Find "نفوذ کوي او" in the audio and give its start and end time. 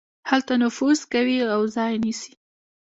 0.63-1.61